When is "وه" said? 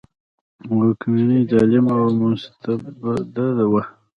3.71-3.83